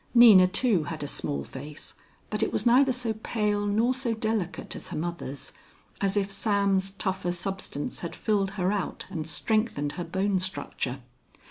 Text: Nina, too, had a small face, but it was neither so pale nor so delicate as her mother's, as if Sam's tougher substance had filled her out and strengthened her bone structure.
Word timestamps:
Nina, 0.15 0.47
too, 0.47 0.85
had 0.85 1.03
a 1.03 1.07
small 1.07 1.43
face, 1.43 1.93
but 2.31 2.41
it 2.41 2.51
was 2.51 2.65
neither 2.65 2.91
so 2.91 3.13
pale 3.13 3.67
nor 3.67 3.93
so 3.93 4.15
delicate 4.15 4.75
as 4.75 4.87
her 4.87 4.97
mother's, 4.97 5.51
as 6.01 6.17
if 6.17 6.31
Sam's 6.31 6.89
tougher 6.89 7.31
substance 7.31 7.99
had 7.99 8.15
filled 8.15 8.49
her 8.57 8.71
out 8.71 9.05
and 9.11 9.27
strengthened 9.29 9.91
her 9.91 10.03
bone 10.03 10.39
structure. 10.39 11.01